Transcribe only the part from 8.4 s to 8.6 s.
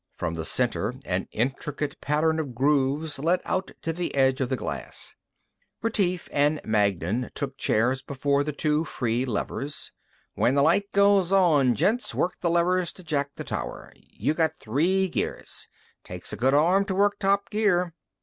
the